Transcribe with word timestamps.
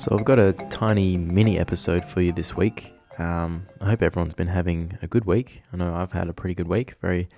So, 0.00 0.16
I've 0.16 0.24
got 0.24 0.38
a 0.38 0.54
tiny 0.70 1.18
mini 1.18 1.58
episode 1.58 2.06
for 2.06 2.22
you 2.22 2.32
this 2.32 2.56
week. 2.56 2.99
Um, 3.20 3.66
I 3.82 3.86
hope 3.90 4.02
everyone's 4.02 4.32
been 4.32 4.46
having 4.46 4.98
a 5.02 5.06
good 5.06 5.26
week. 5.26 5.62
I 5.72 5.76
know 5.76 5.94
I've 5.94 6.12
had 6.12 6.30
a 6.30 6.32
pretty 6.32 6.54
good 6.54 6.68
week. 6.68 6.94
Very, 7.02 7.28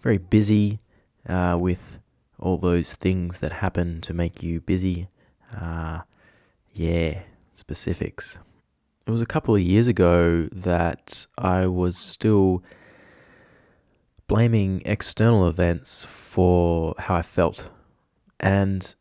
very 0.00 0.18
busy 0.18 0.80
uh, 1.28 1.56
with 1.60 1.98
all 2.38 2.56
those 2.56 2.94
things 2.94 3.38
that 3.38 3.52
happen 3.52 4.00
to 4.02 4.14
make 4.14 4.44
you 4.44 4.60
busy. 4.60 5.08
Uh, 5.60 6.02
yeah, 6.72 7.22
specifics. 7.52 8.38
It 9.04 9.10
was 9.10 9.20
a 9.20 9.26
couple 9.26 9.56
of 9.56 9.60
years 9.60 9.88
ago 9.88 10.48
that 10.52 11.26
I 11.36 11.66
was 11.66 11.98
still 11.98 12.62
blaming 14.28 14.82
external 14.84 15.48
events 15.48 16.04
for 16.04 16.94
how 16.98 17.16
I 17.16 17.22
felt. 17.22 17.70
And 18.38 18.94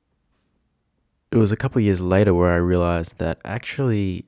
it 1.32 1.38
was 1.38 1.52
a 1.52 1.58
couple 1.58 1.78
of 1.78 1.86
years 1.86 2.02
later 2.02 2.34
where 2.34 2.52
I 2.52 2.58
realized 2.58 3.20
that 3.20 3.40
actually 3.46 4.26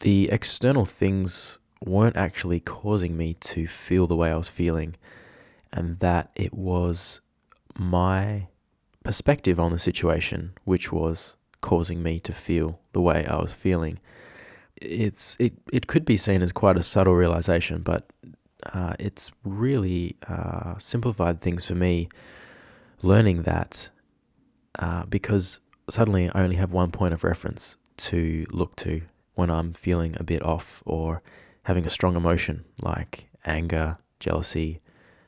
the 0.00 0.28
external 0.30 0.84
things 0.84 1.58
weren't 1.84 2.16
actually 2.16 2.60
causing 2.60 3.16
me 3.16 3.34
to 3.34 3.66
feel 3.66 4.06
the 4.06 4.16
way 4.16 4.30
I 4.30 4.36
was 4.36 4.48
feeling, 4.48 4.96
and 5.72 5.98
that 6.00 6.30
it 6.34 6.52
was 6.52 7.20
my 7.78 8.48
perspective 9.04 9.58
on 9.58 9.72
the 9.72 9.78
situation 9.78 10.52
which 10.64 10.92
was 10.92 11.36
causing 11.62 12.02
me 12.02 12.20
to 12.20 12.32
feel 12.32 12.80
the 12.92 13.00
way 13.00 13.26
I 13.26 13.36
was 13.36 13.52
feeling. 13.52 13.98
It's 14.76 15.36
it 15.38 15.54
it 15.72 15.86
could 15.86 16.04
be 16.04 16.16
seen 16.16 16.42
as 16.42 16.52
quite 16.52 16.76
a 16.76 16.82
subtle 16.82 17.14
realization, 17.14 17.82
but 17.82 18.10
uh, 18.72 18.94
it's 18.98 19.30
really 19.44 20.16
uh, 20.28 20.74
simplified 20.78 21.40
things 21.40 21.66
for 21.66 21.74
me. 21.74 22.08
Learning 23.02 23.42
that 23.42 23.88
uh, 24.78 25.06
because 25.06 25.58
suddenly 25.88 26.30
I 26.34 26.42
only 26.42 26.56
have 26.56 26.72
one 26.72 26.90
point 26.90 27.14
of 27.14 27.24
reference 27.24 27.76
to 27.96 28.46
look 28.50 28.76
to 28.76 29.02
when 29.34 29.50
I'm 29.50 29.72
feeling 29.72 30.16
a 30.18 30.24
bit 30.24 30.42
off 30.42 30.82
or 30.86 31.22
having 31.64 31.86
a 31.86 31.90
strong 31.90 32.16
emotion 32.16 32.64
like 32.80 33.28
anger, 33.44 33.98
jealousy, 34.18 34.80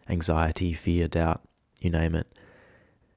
anxiety, 0.08 0.72
fear, 0.72 1.08
doubt, 1.08 1.42
you 1.80 1.90
name 1.90 2.14
it. 2.14 2.26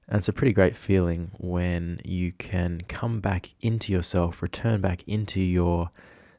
And 0.08 0.20
it's 0.20 0.30
a 0.30 0.34
pretty 0.34 0.54
great 0.54 0.76
feeling 0.76 1.32
when 1.40 2.00
you 2.06 2.32
can 2.32 2.82
come 2.88 3.20
back 3.20 3.54
into 3.62 3.92
yourself, 3.92 4.42
return 4.42 4.80
back 4.80 5.04
into 5.08 5.42
your 5.42 5.90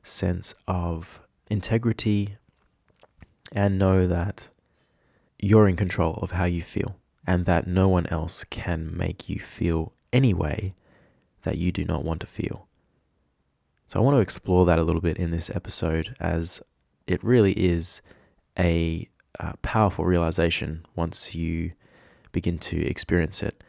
sense 0.02 0.54
of 0.68 1.20
integrity, 1.50 2.36
and 3.54 3.78
know 3.78 4.06
that 4.06 4.48
you're 5.38 5.68
in 5.68 5.76
control 5.76 6.14
of 6.22 6.32
how 6.32 6.44
you 6.44 6.62
feel 6.62 6.96
and 7.26 7.44
that 7.44 7.66
no 7.66 7.88
one 7.88 8.06
else 8.06 8.44
can 8.44 8.96
make 8.96 9.28
you 9.28 9.38
feel 9.38 9.92
any 10.12 10.32
way 10.32 10.74
that 11.42 11.58
you 11.58 11.72
do 11.72 11.84
not 11.84 12.04
want 12.04 12.20
to 12.20 12.26
feel. 12.26 12.65
So, 13.86 14.00
I 14.00 14.02
want 14.02 14.16
to 14.16 14.20
explore 14.20 14.64
that 14.66 14.78
a 14.78 14.82
little 14.82 15.00
bit 15.00 15.16
in 15.16 15.30
this 15.30 15.50
episode 15.50 16.16
as 16.18 16.60
it 17.06 17.22
really 17.22 17.52
is 17.52 18.02
a 18.58 19.08
uh, 19.38 19.52
powerful 19.62 20.04
realization 20.04 20.84
once 20.96 21.34
you 21.34 21.72
begin 22.32 22.58
to 22.58 22.84
experience 22.86 23.42
it. 23.42 23.62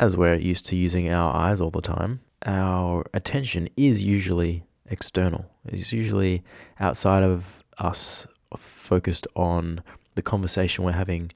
As 0.00 0.16
we're 0.16 0.34
used 0.34 0.66
to 0.66 0.76
using 0.76 1.10
our 1.10 1.34
eyes 1.34 1.60
all 1.60 1.70
the 1.70 1.80
time, 1.80 2.20
our 2.46 3.04
attention 3.14 3.68
is 3.76 4.02
usually 4.02 4.64
external. 4.86 5.46
It's 5.66 5.92
usually 5.92 6.42
outside 6.80 7.22
of 7.22 7.62
us, 7.78 8.26
focused 8.56 9.26
on 9.36 9.82
the 10.14 10.22
conversation 10.22 10.84
we're 10.84 10.92
having 10.92 11.30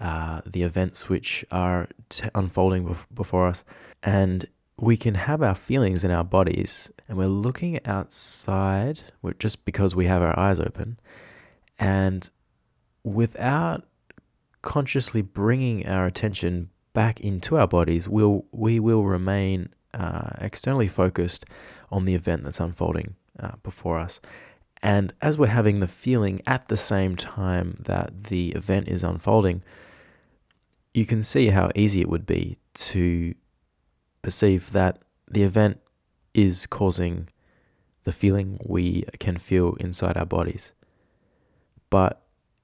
uh, 0.00 0.40
the 0.44 0.62
events 0.62 1.08
which 1.08 1.44
are 1.50 1.88
t- 2.08 2.28
unfolding 2.34 2.84
bef- 2.86 3.06
before 3.14 3.46
us. 3.46 3.64
And 4.02 4.44
we 4.78 4.96
can 4.96 5.14
have 5.14 5.42
our 5.42 5.54
feelings 5.54 6.04
in 6.04 6.10
our 6.10 6.24
bodies, 6.24 6.90
and 7.08 7.16
we're 7.16 7.26
looking 7.26 7.84
outside 7.86 9.02
just 9.38 9.64
because 9.64 9.94
we 9.94 10.06
have 10.06 10.22
our 10.22 10.38
eyes 10.38 10.60
open. 10.60 10.98
And 11.78 12.28
without 13.02 13.84
consciously 14.62 15.22
bringing 15.22 15.86
our 15.86 16.06
attention 16.06 16.70
back 16.92 17.20
into 17.20 17.56
our 17.56 17.66
bodies, 17.66 18.08
we'll, 18.08 18.44
we 18.52 18.78
will 18.78 19.04
remain 19.04 19.70
uh, 19.94 20.30
externally 20.40 20.88
focused 20.88 21.46
on 21.90 22.04
the 22.04 22.14
event 22.14 22.44
that's 22.44 22.60
unfolding 22.60 23.14
uh, 23.40 23.52
before 23.62 23.98
us. 23.98 24.20
And 24.82 25.14
as 25.22 25.38
we're 25.38 25.46
having 25.46 25.80
the 25.80 25.88
feeling 25.88 26.42
at 26.46 26.68
the 26.68 26.76
same 26.76 27.16
time 27.16 27.76
that 27.84 28.24
the 28.24 28.50
event 28.50 28.88
is 28.88 29.02
unfolding, 29.02 29.62
you 30.92 31.06
can 31.06 31.22
see 31.22 31.48
how 31.48 31.70
easy 31.74 32.02
it 32.02 32.08
would 32.10 32.26
be 32.26 32.58
to 32.74 33.34
perceive 34.26 34.72
that 34.72 34.98
the 35.30 35.44
event 35.44 35.78
is 36.34 36.66
causing 36.66 37.28
the 38.02 38.10
feeling 38.10 38.58
we 38.66 39.04
can 39.20 39.36
feel 39.38 39.74
inside 39.74 40.16
our 40.16 40.26
bodies. 40.26 40.72
But 41.90 42.20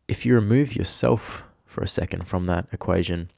if 0.08 0.26
you 0.26 0.34
remove 0.34 0.74
yourself 0.74 1.44
for 1.64 1.80
a 1.80 1.86
second 1.86 2.26
from 2.26 2.42
that 2.50 2.66
equation, 2.72 3.30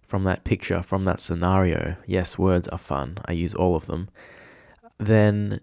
from 0.00 0.24
that 0.24 0.44
picture, 0.44 0.80
from 0.80 1.02
that 1.02 1.20
scenario, 1.20 1.96
yes, 2.06 2.38
words 2.38 2.68
are 2.68 2.78
fun, 2.78 3.18
I 3.26 3.32
use 3.32 3.52
all 3.52 3.76
of 3.76 3.84
them, 3.84 4.08
then 4.96 5.60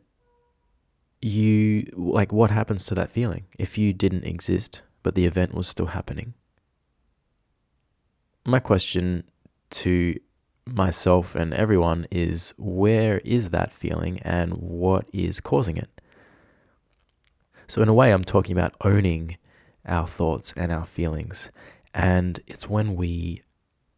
you, 1.23 1.89
like, 1.95 2.31
what 2.31 2.51
happens 2.51 2.85
to 2.85 2.94
that 2.94 3.09
feeling 3.09 3.45
if 3.57 3.79
you 3.79 3.94
didn't 3.94 4.25
exist, 4.25 4.83
but 5.01 5.16
the 5.16 5.25
event 5.25 5.56
was 5.56 5.67
still 5.67 5.88
happening? 5.88 6.35
my 8.45 8.59
question 8.59 9.23
to 9.69 10.16
myself 10.74 11.35
and 11.35 11.53
everyone 11.53 12.07
is 12.12 12.53
where 12.57 13.19
is 13.19 13.50
that 13.50 13.72
feeling 13.72 14.19
and 14.22 14.53
what 14.53 15.06
is 15.13 15.40
causing 15.40 15.78
it? 15.78 15.90
So, 17.68 17.81
in 17.81 17.90
a 17.90 17.94
way, 17.94 18.12
I'm 18.12 18.24
talking 18.24 18.57
about 18.57 18.75
owning 18.81 19.38
our 19.85 20.07
thoughts 20.07 20.53
and 20.57 20.72
our 20.72 20.85
feelings. 20.85 21.52
And 21.94 22.40
it's 22.47 22.69
when 22.69 22.96
we 22.96 23.44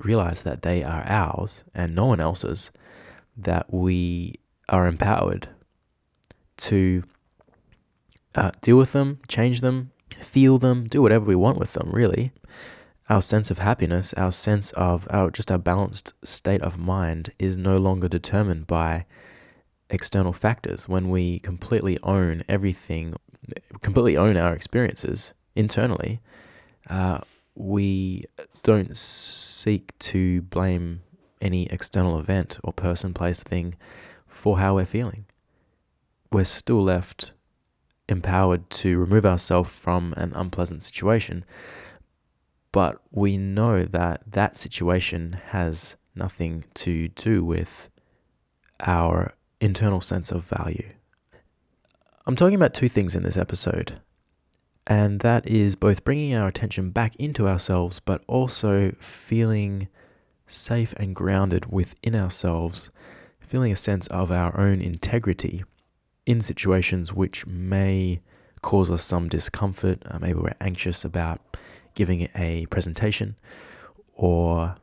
realize 0.04 0.44
that 0.44 0.62
they 0.62 0.84
are 0.84 1.04
ours 1.06 1.64
and 1.74 1.96
no 1.96 2.06
one 2.06 2.20
else's 2.20 2.72
that 3.38 3.74
we 3.74 4.36
are 4.68 4.88
empowered 4.88 5.48
to 6.58 7.03
uh, 8.36 8.52
deal 8.62 8.78
with 8.78 8.92
them, 8.92 9.20
change 9.28 9.62
them, 9.62 9.92
feel 10.20 10.58
them, 10.58 10.86
do 10.86 11.02
whatever 11.02 11.26
we 11.26 11.36
want 11.36 11.58
with 11.58 11.74
them, 11.74 11.90
really 11.92 12.32
our 13.12 13.22
sense 13.22 13.52
of 13.52 13.58
happiness, 13.58 14.14
our 14.14 14.32
sense 14.32 14.72
of 14.72 15.06
our 15.10 15.30
just 15.30 15.52
our 15.52 15.58
balanced 15.58 16.14
state 16.24 16.62
of 16.62 16.80
mind 16.80 17.30
is 17.38 17.58
no 17.58 17.78
longer 17.78 18.08
determined 18.08 18.66
by 18.68 19.06
external 19.90 20.32
factors. 20.32 20.88
When 20.88 21.10
we 21.10 21.40
completely 21.40 22.00
own 22.04 22.42
everything, 22.48 23.14
completely 23.82 24.16
own 24.16 24.38
our 24.38 24.54
experiences 24.54 25.34
internally, 25.58 26.22
uh, 26.90 27.20
we 27.54 28.24
don't 28.64 28.96
seek 28.96 29.92
to 30.00 30.44
blame 30.44 31.02
any 31.42 31.66
external 31.66 32.18
event 32.18 32.60
or 32.64 32.72
person, 32.72 33.14
place, 33.14 33.44
thing 33.44 33.76
for 34.26 34.58
how 34.60 34.76
we're 34.76 34.86
feeling. 34.86 35.26
We're 36.32 36.46
still 36.46 36.82
left 36.82 37.34
empowered 38.08 38.70
to 38.70 38.98
remove 38.98 39.26
ourselves 39.26 39.78
from 39.78 40.14
an 40.16 40.32
unpleasant 40.34 40.82
situation 40.82 41.44
but 42.72 43.02
we 43.12 43.38
know 43.38 43.84
that 43.84 44.23
that 44.28 44.58
situation 44.58 45.40
has 45.50 45.96
nothing 46.16 46.64
to 46.76 47.09
do 47.09 47.44
with 47.44 47.90
our 48.79 49.34
internal 49.59 50.02
sense 50.02 50.32
of 50.32 50.44
value. 50.44 50.90
I'm 52.26 52.35
talking 52.35 52.56
about 52.56 52.73
two 52.73 52.90
things 52.90 53.16
in 53.16 53.23
this 53.23 53.38
episode, 53.38 54.00
and 54.88 55.20
that 55.22 55.47
is 55.47 55.76
both 55.76 56.03
bringing 56.03 56.35
our 56.35 56.47
attention 56.47 56.91
back 56.91 57.16
into 57.16 57.47
ourselves, 57.47 58.00
but 58.00 58.23
also 58.28 58.94
feeling 59.00 59.88
safe 60.47 60.94
and 60.97 61.16
grounded 61.16 61.72
within 61.72 62.16
ourselves, 62.16 62.91
feeling 63.40 63.72
a 63.72 63.76
sense 63.76 64.08
of 64.08 64.32
our 64.32 64.58
own 64.59 64.82
integrity 64.82 65.64
in 66.26 66.40
situations 66.41 67.14
which 67.14 67.46
may 67.47 68.22
cause 68.62 68.91
us 68.91 69.03
some 69.03 69.28
discomfort. 69.28 70.02
Uh, 70.06 70.20
maybe 70.20 70.40
we're 70.40 70.53
anxious 70.62 71.03
about 71.03 71.41
giving 71.93 72.28
a 72.35 72.66
presentation, 72.67 73.35
or 74.14 74.76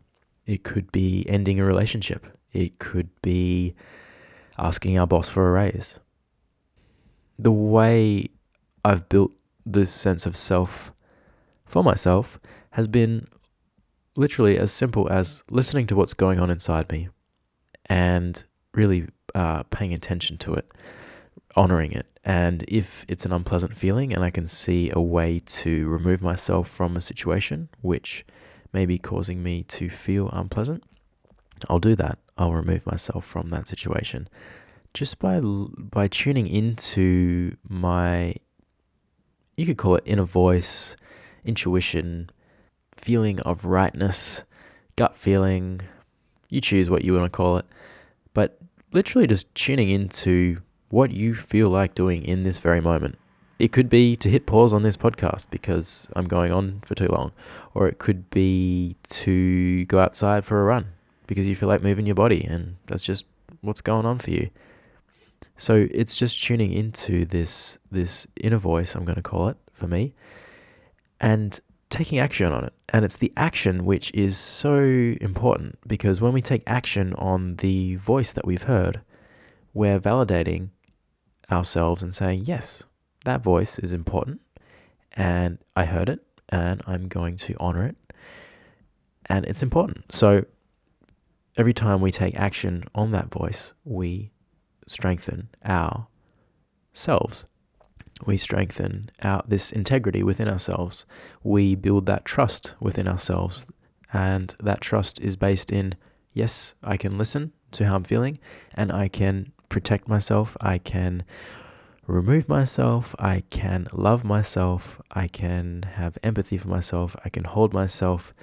it 0.46 0.64
could 0.64 0.90
be 0.92 1.26
ending 1.28 1.60
a 1.60 1.64
relationship. 1.64 2.26
It 2.52 2.78
could 2.78 3.08
be 3.22 3.74
asking 4.58 4.98
our 4.98 5.06
boss 5.06 5.28
for 5.28 5.48
a 5.48 5.52
raise. 5.52 6.00
The 7.38 7.52
way 7.52 8.30
I've 8.84 9.08
built 9.08 9.32
this 9.64 9.92
sense 9.92 10.26
of 10.26 10.36
self 10.36 10.92
for 11.64 11.84
myself 11.84 12.40
has 12.70 12.88
been 12.88 13.26
literally 14.16 14.58
as 14.58 14.72
simple 14.72 15.08
as 15.10 15.44
listening 15.50 15.86
to 15.86 15.94
what's 15.94 16.14
going 16.14 16.40
on 16.40 16.50
inside 16.50 16.90
me 16.90 17.08
and 17.86 18.44
really 18.74 19.06
uh, 19.34 19.62
paying 19.64 19.92
attention 19.92 20.38
to 20.38 20.54
it, 20.54 20.70
honoring 21.58 21.92
it. 21.92 22.06
And 22.24 22.64
if 22.68 23.04
it's 23.08 23.26
an 23.26 23.32
unpleasant 23.32 23.76
feeling 23.76 24.12
and 24.12 24.22
I 24.22 24.30
can 24.30 24.46
see 24.46 24.90
a 24.92 25.00
way 25.00 25.38
to 25.38 25.88
remove 25.88 26.22
myself 26.22 26.68
from 26.68 26.96
a 26.96 27.00
situation 27.00 27.68
which 27.80 28.24
may 28.72 28.86
be 28.86 28.98
causing 28.98 29.42
me 29.42 29.64
to 29.64 29.88
feel 29.88 30.28
unpleasant, 30.32 30.84
I'll 31.68 31.78
do 31.78 31.94
that. 31.96 32.18
I'll 32.36 32.54
remove 32.54 32.86
myself 32.86 33.24
from 33.24 33.48
that 33.48 33.66
situation 33.66 34.28
just 34.94 35.18
by 35.18 35.40
by 35.40 36.08
tuning 36.08 36.46
into 36.46 37.56
my 37.68 38.34
you 39.56 39.66
could 39.66 39.76
call 39.76 39.96
it 39.96 40.04
inner 40.06 40.24
voice, 40.24 40.96
intuition, 41.44 42.30
feeling 42.92 43.40
of 43.40 43.64
rightness, 43.64 44.44
gut 44.96 45.16
feeling, 45.16 45.80
you 46.48 46.60
choose 46.60 46.88
what 46.88 47.04
you 47.04 47.12
want 47.12 47.24
to 47.24 47.36
call 47.36 47.58
it, 47.58 47.66
but 48.34 48.58
literally 48.92 49.26
just 49.26 49.52
tuning 49.54 49.90
into 49.90 50.60
what 50.90 51.10
you 51.10 51.34
feel 51.34 51.68
like 51.68 51.94
doing 51.94 52.24
in 52.24 52.42
this 52.42 52.58
very 52.58 52.80
moment. 52.80 53.18
It 53.58 53.72
could 53.72 53.88
be 53.88 54.14
to 54.16 54.30
hit 54.30 54.46
pause 54.46 54.72
on 54.72 54.82
this 54.82 54.96
podcast 54.96 55.50
because 55.50 56.08
I'm 56.14 56.28
going 56.28 56.52
on 56.52 56.80
for 56.84 56.94
too 56.94 57.08
long, 57.08 57.32
or 57.74 57.88
it 57.88 57.98
could 57.98 58.30
be 58.30 58.96
to 59.10 59.84
go 59.86 59.98
outside 59.98 60.44
for 60.44 60.60
a 60.60 60.64
run 60.64 60.86
because 61.26 61.46
you 61.46 61.56
feel 61.56 61.68
like 61.68 61.82
moving 61.82 62.06
your 62.06 62.14
body 62.14 62.44
and 62.44 62.76
that's 62.86 63.02
just 63.02 63.26
what's 63.60 63.80
going 63.80 64.06
on 64.06 64.18
for 64.18 64.30
you. 64.30 64.50
So 65.56 65.88
it's 65.90 66.16
just 66.16 66.42
tuning 66.42 66.72
into 66.72 67.24
this 67.24 67.78
this 67.90 68.28
inner 68.36 68.58
voice, 68.58 68.94
I'm 68.94 69.04
going 69.04 69.16
to 69.16 69.22
call 69.22 69.48
it 69.48 69.56
for 69.72 69.88
me, 69.88 70.14
and 71.20 71.58
taking 71.90 72.18
action 72.18 72.52
on 72.52 72.64
it. 72.64 72.72
And 72.90 73.04
it's 73.04 73.16
the 73.16 73.32
action 73.36 73.84
which 73.84 74.12
is 74.14 74.36
so 74.36 74.78
important 75.20 75.78
because 75.86 76.20
when 76.20 76.32
we 76.32 76.40
take 76.40 76.62
action 76.66 77.12
on 77.14 77.56
the 77.56 77.96
voice 77.96 78.32
that 78.32 78.46
we've 78.46 78.62
heard, 78.62 79.00
we're 79.74 79.98
validating 79.98 80.70
ourselves 81.50 82.02
and 82.02 82.12
saying, 82.12 82.42
yes, 82.44 82.84
that 83.24 83.42
voice 83.42 83.78
is 83.78 83.92
important 83.92 84.40
and 85.12 85.58
I 85.74 85.84
heard 85.84 86.08
it 86.08 86.20
and 86.48 86.82
I'm 86.86 87.08
going 87.08 87.36
to 87.38 87.54
honor 87.58 87.86
it. 87.86 87.96
And 89.26 89.44
it's 89.44 89.62
important. 89.62 90.12
So 90.12 90.44
every 91.56 91.74
time 91.74 92.00
we 92.00 92.10
take 92.10 92.36
action 92.36 92.84
on 92.94 93.12
that 93.12 93.30
voice, 93.30 93.74
we 93.84 94.30
strengthen 94.86 95.48
ourselves. 95.64 97.44
We 98.26 98.36
strengthen 98.36 99.10
our 99.22 99.42
this 99.46 99.70
integrity 99.70 100.22
within 100.22 100.48
ourselves. 100.48 101.04
We 101.42 101.74
build 101.74 102.06
that 102.06 102.24
trust 102.24 102.74
within 102.80 103.06
ourselves, 103.06 103.66
and 104.12 104.54
that 104.60 104.80
trust 104.80 105.20
is 105.20 105.36
based 105.36 105.70
in 105.70 105.94
yes, 106.32 106.74
I 106.82 106.96
can 106.96 107.16
listen 107.16 107.52
to 107.72 107.86
how 107.86 107.94
I'm 107.94 108.04
feeling, 108.04 108.38
and 108.74 108.90
I 108.90 109.08
can 109.08 109.52
protect 109.68 110.08
myself. 110.08 110.56
I 110.60 110.78
can 110.78 111.24
remove 112.06 112.48
myself. 112.48 113.14
I 113.18 113.42
can 113.50 113.86
love 113.92 114.24
myself. 114.24 115.00
I 115.10 115.28
can 115.28 115.82
have 115.94 116.18
empathy 116.22 116.58
for 116.58 116.68
myself. 116.68 117.14
I 117.24 117.28
can 117.28 117.44
hold 117.44 117.72
myself. 117.72 118.34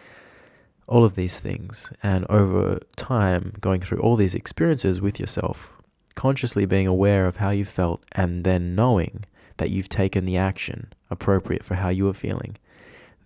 All 0.88 1.04
of 1.04 1.16
these 1.16 1.40
things. 1.40 1.92
And 2.04 2.26
over 2.30 2.80
time, 2.96 3.54
going 3.60 3.82
through 3.82 4.00
all 4.00 4.16
these 4.16 4.36
experiences 4.36 5.02
with 5.02 5.20
yourself, 5.20 5.74
consciously 6.14 6.66
being 6.66 6.88
aware 6.88 7.26
of 7.26 7.38
how 7.38 7.50
you 7.50 7.66
felt 7.66 8.04
and 8.12 8.44
then 8.44 8.76
knowing 8.76 9.26
that 9.58 9.72
you've 9.72 9.90
taken 9.90 10.26
the 10.26 10.38
action 10.38 10.94
appropriate 11.10 11.64
for 11.64 11.76
how 11.76 11.90
you 11.90 12.08
are 12.08 12.14
feeling. 12.14 12.58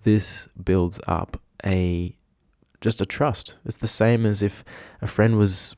This 0.04 0.48
builds 0.64 1.00
up 1.08 1.42
a 1.66 2.16
just 2.82 3.02
a 3.02 3.06
trust. 3.06 3.56
It's 3.66 3.78
the 3.78 3.88
same 3.88 4.26
as 4.26 4.42
if 4.42 4.64
a 5.02 5.08
friend 5.08 5.38
was 5.38 5.76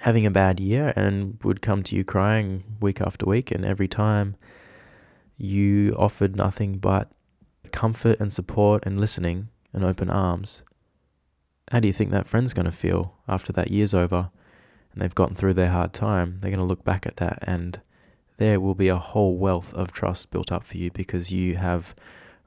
having 0.00 0.26
a 0.26 0.30
bad 0.30 0.60
year 0.60 0.92
and 0.96 1.38
would 1.42 1.62
come 1.62 1.82
to 1.84 1.96
you 1.96 2.04
crying 2.04 2.64
week 2.80 3.00
after 3.00 3.26
week 3.26 3.50
and 3.50 3.64
every 3.64 3.88
time 3.88 4.36
you 5.36 5.94
offered 5.98 6.36
nothing 6.36 6.78
but 6.78 7.10
comfort 7.72 8.18
and 8.20 8.32
support 8.32 8.84
and 8.86 9.00
listening 9.00 9.48
and 9.72 9.84
open 9.84 10.10
arms. 10.10 10.62
How 11.70 11.80
do 11.80 11.88
you 11.88 11.92
think 11.92 12.10
that 12.10 12.26
friend's 12.26 12.54
going 12.54 12.66
to 12.66 12.72
feel 12.72 13.14
after 13.28 13.52
that 13.52 13.70
year's 13.70 13.92
over? 13.92 14.30
and 14.96 15.02
they've 15.02 15.14
gotten 15.14 15.36
through 15.36 15.52
their 15.52 15.70
hard 15.70 15.92
time, 15.92 16.38
they're 16.40 16.50
going 16.50 16.58
to 16.58 16.64
look 16.64 16.82
back 16.82 17.06
at 17.06 17.18
that 17.18 17.38
and 17.42 17.80
there 18.38 18.58
will 18.58 18.74
be 18.74 18.88
a 18.88 18.96
whole 18.96 19.36
wealth 19.36 19.72
of 19.74 19.92
trust 19.92 20.30
built 20.30 20.50
up 20.50 20.64
for 20.64 20.78
you 20.78 20.90
because 20.90 21.30
you 21.30 21.56
have 21.56 21.94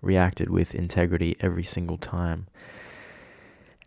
reacted 0.02 0.50
with 0.50 0.74
integrity 0.74 1.36
every 1.42 1.64
single 1.64 1.98
time. 1.98 2.48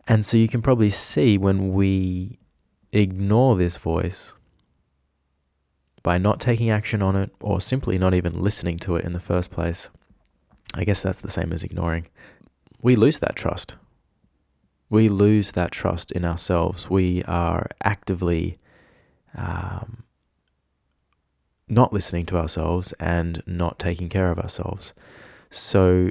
And 0.07 0.25
so 0.25 0.37
you 0.37 0.47
can 0.47 0.63
probably 0.63 0.91
see 0.91 1.37
when 1.39 1.73
we 1.73 2.39
ignore 2.93 3.57
this 3.57 3.77
voice 3.77 4.35
by 6.03 6.19
not 6.19 6.41
taking 6.41 6.71
action 6.71 7.01
on 7.03 7.17
it 7.17 7.31
or 7.41 7.61
simply 7.61 7.99
not 7.99 8.15
even 8.15 8.43
listening 8.43 8.79
to 8.81 8.97
it 8.97 9.05
in 9.05 9.13
the 9.13 9.21
first 9.21 9.51
place. 9.51 9.89
I 10.75 10.85
guess 10.85 11.01
that's 11.01 11.21
the 11.21 11.31
same 11.31 11.53
as 11.53 11.63
ignoring. 11.63 12.07
We 12.81 12.97
lose 12.97 13.19
that 13.21 13.37
trust 13.37 13.75
we 14.93 15.09
lose 15.09 15.53
that 15.53 15.73
trust 15.73 16.13
in 16.13 16.23
ourselves. 16.23 16.91
We 16.91 17.25
are 17.25 17.67
actively 17.83 18.59
um, 19.35 20.05
not 21.67 21.95
listening 21.95 22.27
to 22.27 22.37
ourselves 22.37 22.93
and 23.01 23.43
not 23.47 23.79
taking 23.79 24.11
care 24.11 24.31
of 24.31 24.39
ourselves. 24.39 24.93
So, 25.49 26.11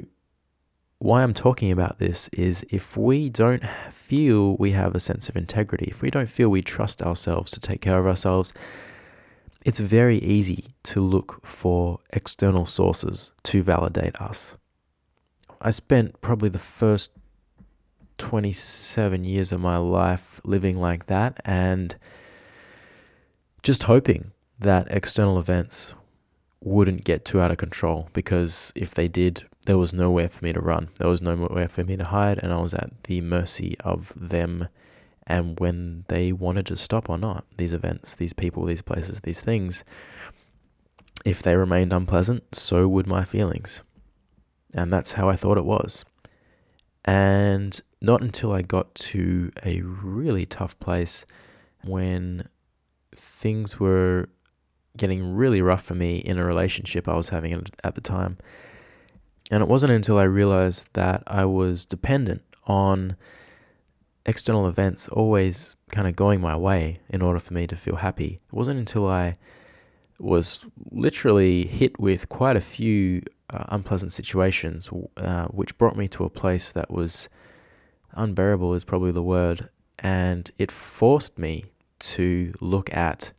why 1.02 1.24
I'm 1.24 1.34
talking 1.34 1.72
about 1.72 1.98
this 1.98 2.28
is 2.28 2.64
if 2.70 2.96
we 2.96 3.28
don't 3.28 3.64
feel 3.90 4.56
we 4.56 4.70
have 4.70 4.94
a 4.94 5.00
sense 5.00 5.28
of 5.28 5.36
integrity, 5.36 5.86
if 5.88 6.00
we 6.00 6.12
don't 6.12 6.28
feel 6.28 6.48
we 6.48 6.62
trust 6.62 7.02
ourselves 7.02 7.50
to 7.52 7.60
take 7.60 7.80
care 7.80 7.98
of 7.98 8.06
ourselves, 8.06 8.52
it's 9.64 9.80
very 9.80 10.18
easy 10.18 10.76
to 10.84 11.00
look 11.00 11.44
for 11.44 11.98
external 12.10 12.66
sources 12.66 13.32
to 13.42 13.64
validate 13.64 14.14
us. 14.20 14.54
I 15.60 15.70
spent 15.70 16.20
probably 16.20 16.50
the 16.50 16.60
first 16.60 17.10
27 18.18 19.24
years 19.24 19.50
of 19.50 19.60
my 19.60 19.78
life 19.78 20.40
living 20.44 20.78
like 20.78 21.06
that 21.06 21.40
and 21.44 21.96
just 23.64 23.82
hoping 23.84 24.30
that 24.60 24.86
external 24.88 25.40
events 25.40 25.96
wouldn't 26.60 27.02
get 27.02 27.24
too 27.24 27.40
out 27.40 27.50
of 27.50 27.56
control 27.56 28.08
because 28.12 28.72
if 28.76 28.94
they 28.94 29.08
did, 29.08 29.44
there 29.66 29.78
was 29.78 29.92
nowhere 29.92 30.28
for 30.28 30.44
me 30.44 30.52
to 30.52 30.60
run. 30.60 30.88
There 30.98 31.08
was 31.08 31.22
nowhere 31.22 31.68
for 31.68 31.84
me 31.84 31.96
to 31.96 32.04
hide, 32.04 32.38
and 32.42 32.52
I 32.52 32.60
was 32.60 32.74
at 32.74 32.90
the 33.04 33.20
mercy 33.20 33.76
of 33.80 34.12
them 34.16 34.68
and 35.26 35.58
when 35.60 36.04
they 36.08 36.32
wanted 36.32 36.66
to 36.66 36.76
stop 36.76 37.08
or 37.08 37.16
not. 37.16 37.44
These 37.56 37.72
events, 37.72 38.14
these 38.14 38.32
people, 38.32 38.64
these 38.64 38.82
places, 38.82 39.20
these 39.20 39.40
things, 39.40 39.84
if 41.24 41.42
they 41.42 41.56
remained 41.56 41.92
unpleasant, 41.92 42.54
so 42.54 42.88
would 42.88 43.06
my 43.06 43.24
feelings. 43.24 43.82
And 44.74 44.92
that's 44.92 45.12
how 45.12 45.28
I 45.28 45.36
thought 45.36 45.58
it 45.58 45.64
was. 45.64 46.04
And 47.04 47.80
not 48.00 48.22
until 48.22 48.52
I 48.52 48.62
got 48.62 48.94
to 48.96 49.50
a 49.64 49.80
really 49.82 50.46
tough 50.46 50.78
place 50.80 51.24
when 51.84 52.48
things 53.14 53.78
were 53.78 54.28
getting 54.96 55.34
really 55.34 55.62
rough 55.62 55.84
for 55.84 55.94
me 55.94 56.16
in 56.16 56.38
a 56.38 56.44
relationship 56.44 57.08
I 57.08 57.14
was 57.14 57.28
having 57.28 57.64
at 57.84 57.94
the 57.94 58.00
time. 58.00 58.38
And 59.52 59.60
it 59.60 59.68
wasn't 59.68 59.92
until 59.92 60.18
I 60.18 60.22
realized 60.22 60.88
that 60.94 61.22
I 61.26 61.44
was 61.44 61.84
dependent 61.84 62.40
on 62.66 63.16
external 64.24 64.66
events 64.66 65.08
always 65.08 65.76
kind 65.90 66.08
of 66.08 66.16
going 66.16 66.40
my 66.40 66.56
way 66.56 67.00
in 67.10 67.20
order 67.20 67.38
for 67.38 67.52
me 67.52 67.66
to 67.66 67.76
feel 67.76 67.96
happy. 67.96 68.40
It 68.46 68.52
wasn't 68.54 68.78
until 68.78 69.06
I 69.06 69.36
was 70.18 70.64
literally 70.90 71.66
hit 71.66 72.00
with 72.00 72.30
quite 72.30 72.56
a 72.56 72.62
few 72.62 73.20
uh, 73.50 73.64
unpleasant 73.68 74.10
situations, 74.10 74.88
uh, 75.18 75.48
which 75.48 75.76
brought 75.76 75.96
me 75.96 76.08
to 76.08 76.24
a 76.24 76.30
place 76.30 76.72
that 76.72 76.90
was 76.90 77.28
unbearable 78.12 78.72
is 78.72 78.86
probably 78.86 79.12
the 79.12 79.22
word. 79.22 79.68
And 79.98 80.50
it 80.56 80.70
forced 80.70 81.38
me 81.38 81.64
to 81.98 82.54
look 82.62 82.90
at 82.96 83.32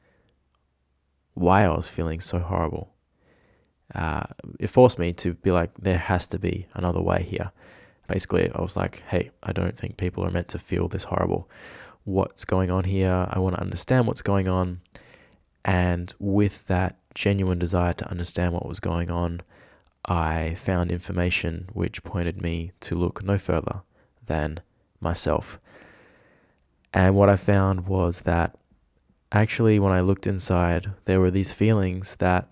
why 1.33 1.63
I 1.63 1.69
was 1.69 1.87
feeling 1.87 2.19
so 2.19 2.37
horrible. 2.37 2.92
Uh, 3.95 4.23
it 4.59 4.67
forced 4.67 4.99
me 4.99 5.13
to 5.13 5.33
be 5.35 5.51
like, 5.51 5.71
there 5.77 5.97
has 5.97 6.27
to 6.29 6.39
be 6.39 6.67
another 6.73 7.01
way 7.01 7.23
here. 7.23 7.51
Basically, 8.07 8.51
I 8.53 8.61
was 8.61 8.75
like, 8.75 9.03
hey, 9.07 9.31
I 9.43 9.51
don't 9.51 9.77
think 9.77 9.97
people 9.97 10.25
are 10.25 10.31
meant 10.31 10.49
to 10.49 10.59
feel 10.59 10.87
this 10.87 11.05
horrible. 11.05 11.49
What's 12.03 12.43
going 12.43 12.69
on 12.69 12.83
here? 12.83 13.27
I 13.29 13.39
want 13.39 13.55
to 13.55 13.61
understand 13.61 14.07
what's 14.07 14.21
going 14.21 14.47
on. 14.47 14.81
And 15.63 16.13
with 16.19 16.65
that 16.65 16.97
genuine 17.13 17.59
desire 17.59 17.93
to 17.93 18.09
understand 18.09 18.53
what 18.53 18.67
was 18.67 18.79
going 18.79 19.09
on, 19.09 19.41
I 20.05 20.55
found 20.55 20.91
information 20.91 21.69
which 21.71 22.03
pointed 22.03 22.41
me 22.41 22.71
to 22.81 22.95
look 22.95 23.23
no 23.23 23.37
further 23.37 23.81
than 24.25 24.59
myself. 24.99 25.59
And 26.93 27.15
what 27.15 27.29
I 27.29 27.37
found 27.37 27.87
was 27.87 28.21
that 28.21 28.55
actually, 29.31 29.79
when 29.79 29.93
I 29.93 30.01
looked 30.01 30.27
inside, 30.27 30.91
there 31.05 31.21
were 31.21 31.31
these 31.31 31.53
feelings 31.53 32.17
that 32.17 32.49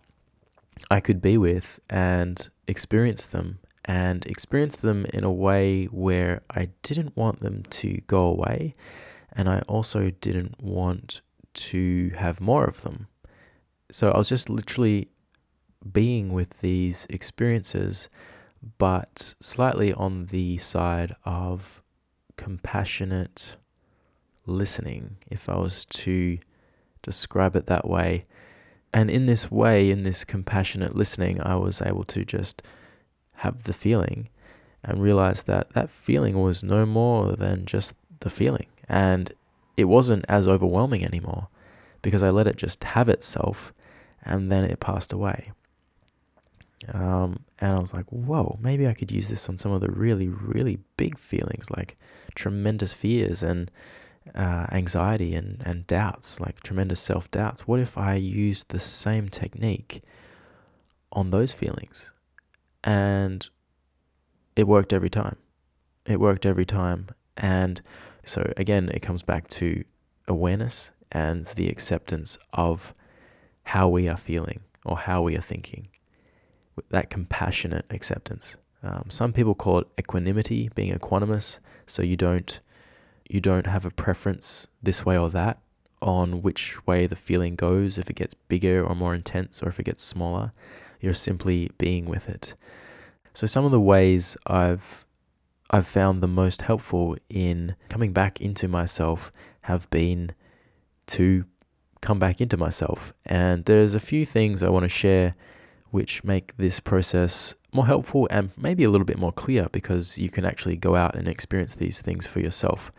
I 0.90 1.00
could 1.00 1.22
be 1.22 1.38
with, 1.38 1.80
and 1.90 2.50
experience 2.68 3.26
them 3.26 3.60
and 3.86 4.26
experience 4.28 4.78
them 4.78 5.06
in 5.14 5.24
a 5.24 5.32
way 5.32 5.86
where 5.86 6.42
I 6.50 6.70
didn't 6.84 7.18
want 7.18 7.40
them 7.40 7.64
to 7.64 7.98
go 8.08 8.26
away 8.26 8.74
and 9.34 9.50
I 9.50 9.62
also 9.68 10.12
didn't 10.12 10.62
want 10.62 11.22
to 11.54 12.12
have 12.16 12.42
more 12.42 12.66
of 12.66 12.82
them. 12.82 13.08
So 13.92 14.12
I 14.12 14.18
was 14.18 14.30
just 14.30 14.50
literally 14.50 15.10
being 15.92 16.32
with 16.32 16.62
these 16.62 17.08
experiences, 17.10 18.10
but 18.78 19.34
slightly 19.40 19.94
on 19.94 20.28
the 20.28 20.58
side 20.58 21.16
of 21.26 21.82
compassionate 22.38 23.56
listening, 24.46 25.18
if 25.30 25.50
I 25.50 25.56
was 25.56 25.86
to 25.86 26.38
describe 27.02 27.56
it 27.56 27.68
that 27.68 27.88
way. 27.88 28.26
And 28.94 29.10
in 29.10 29.26
this 29.26 29.50
way, 29.50 29.90
in 29.90 30.04
this 30.04 30.24
compassionate 30.24 30.96
listening, 30.96 31.42
I 31.42 31.56
was 31.56 31.82
able 31.82 32.04
to 32.06 32.26
just 32.26 32.62
have 33.36 33.64
the 33.64 33.74
feeling 33.74 34.30
and 34.84 35.02
realize 35.02 35.44
that 35.44 35.72
that 35.74 35.90
feeling 35.90 36.42
was 36.42 36.64
no 36.64 36.86
more 36.86 37.34
than 37.34 37.66
just 37.66 37.96
the 38.20 38.30
feeling. 38.30 38.68
And 38.90 39.32
it 39.78 39.86
wasn't 39.86 40.26
as 40.28 40.48
overwhelming 40.48 41.06
anymore 41.06 41.48
because 42.02 42.24
I 42.24 42.30
let 42.30 42.48
it 42.48 42.58
just 42.58 42.84
have 42.84 43.10
itself 43.10 43.74
and 44.24 44.52
then 44.52 44.64
it 44.64 44.80
passed 44.80 45.14
away. 45.14 45.52
Um, 46.94 47.40
and 47.60 47.76
I 47.76 47.80
was 47.80 47.94
like, 47.94 48.08
whoa, 48.08 48.58
maybe 48.62 48.88
I 48.88 48.94
could 48.94 49.12
use 49.12 49.30
this 49.30 49.48
on 49.48 49.58
some 49.58 49.72
of 49.72 49.82
the 49.82 49.92
really, 49.92 50.28
really 50.28 50.80
big 50.98 51.18
feelings 51.18 51.70
like 51.70 51.98
tremendous 52.36 52.92
fears 52.92 53.44
and 53.44 53.72
uh, 54.36 54.68
anxiety 54.72 55.36
and, 55.36 55.62
and 55.66 55.88
doubts, 55.88 56.40
like 56.40 56.62
tremendous 56.62 57.00
self 57.00 57.30
doubts. 57.32 57.68
What 57.68 57.80
if 57.80 57.98
I 57.98 58.16
used 58.16 58.70
the 58.70 58.80
same 58.80 59.30
technique 59.30 60.04
on 61.12 61.30
those 61.30 61.52
feelings? 61.52 62.14
And 62.84 63.48
it 64.56 64.68
worked 64.68 64.94
every 64.94 65.10
time. 65.10 65.38
It 66.06 66.20
worked 66.20 66.46
every 66.46 66.66
time. 66.66 67.08
And 67.38 67.82
so, 68.24 68.52
again, 68.58 68.90
it 68.94 69.02
comes 69.02 69.24
back 69.24 69.48
to 69.50 69.84
awareness 70.28 70.92
and 71.12 71.46
the 71.46 71.70
acceptance 71.70 72.38
of 72.54 72.94
how 73.64 73.88
we 73.88 74.08
are 74.08 74.18
feeling 74.18 74.62
or 74.86 74.98
how 74.98 75.22
we 75.22 75.36
are 75.36 75.42
thinking. 75.42 75.88
That 76.90 77.10
compassionate 77.10 77.86
acceptance. 77.90 78.58
Um, 78.84 79.06
some 79.10 79.34
people 79.34 79.54
call 79.54 79.80
it 79.80 79.88
equanimity, 80.00 80.70
being 80.74 80.94
equanimous, 80.94 81.60
so 81.86 82.02
you 82.02 82.18
don't 82.18 82.60
you 83.32 83.40
don't 83.40 83.66
have 83.66 83.86
a 83.86 83.92
preference 83.92 84.68
this 84.84 85.06
way 85.06 85.18
or 85.18 85.30
that 85.30 85.58
on 86.02 86.42
which 86.42 86.86
way 86.86 87.08
the 87.08 87.16
feeling 87.16 87.56
goes, 87.56 87.98
if 87.98 88.10
it 88.10 88.18
gets 88.18 88.34
bigger 88.34 88.84
or 88.86 88.94
more 88.94 89.16
intense, 89.16 89.64
or 89.64 89.70
if 89.70 89.80
it 89.80 89.84
gets 89.86 90.04
smaller. 90.04 90.52
You're 91.00 91.14
simply 91.14 91.72
being 91.78 92.06
with 92.06 92.28
it. 92.28 92.56
So 93.34 93.48
some 93.48 93.64
of 93.64 93.72
the 93.72 93.80
ways 93.80 94.36
I've 94.48 95.06
I've 95.70 95.88
found 95.88 96.22
the 96.22 96.28
most 96.28 96.64
helpful 96.64 97.16
in 97.30 97.78
coming 97.88 98.12
back 98.12 98.42
into 98.42 98.68
myself 98.68 99.32
have 99.62 99.90
been 99.92 100.34
to 101.08 101.46
come 102.02 102.20
back 102.20 102.42
into 102.42 102.58
myself. 102.58 103.14
And 103.26 103.64
there's 103.64 103.96
a 103.96 104.00
few 104.02 104.26
things 104.26 104.62
I 104.62 104.70
want 104.70 104.84
to 104.84 104.90
share 104.90 105.36
which 105.92 106.26
make 106.26 106.58
this 106.58 106.82
process 106.82 107.56
more 107.74 107.86
helpful 107.86 108.28
and 108.30 108.52
maybe 108.58 108.84
a 108.84 108.90
little 108.90 109.06
bit 109.06 109.18
more 109.18 109.32
clear 109.32 109.68
because 109.72 110.18
you 110.18 110.30
can 110.30 110.46
actually 110.46 110.76
go 110.76 110.96
out 110.96 111.16
and 111.16 111.28
experience 111.28 111.76
these 111.76 112.02
things 112.02 112.28
for 112.28 112.40
yourself 112.40 112.92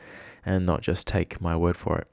and 0.45 0.65
not 0.67 0.81
just 0.81 1.07
take 1.07 1.41
my 1.41 1.57
word 1.57 1.77
for 1.77 1.99
it. 1.99 2.09